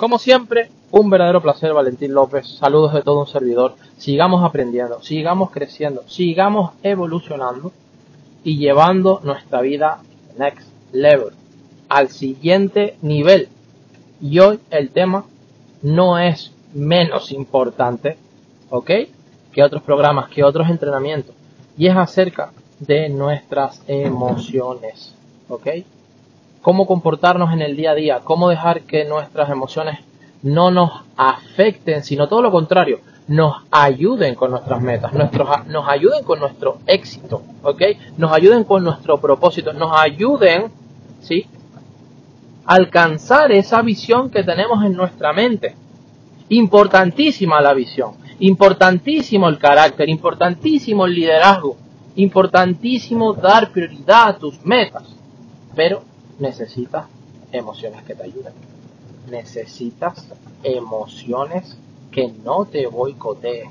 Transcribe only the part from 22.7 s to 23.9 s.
de nuestras